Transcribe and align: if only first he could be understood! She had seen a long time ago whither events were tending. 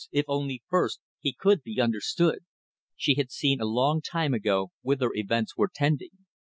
if 0.11 0.25
only 0.27 0.63
first 0.67 0.99
he 1.19 1.31
could 1.31 1.61
be 1.61 1.79
understood! 1.79 2.39
She 2.95 3.13
had 3.17 3.29
seen 3.29 3.61
a 3.61 3.65
long 3.65 4.01
time 4.01 4.33
ago 4.33 4.71
whither 4.81 5.11
events 5.13 5.55
were 5.55 5.69
tending. 5.71 6.25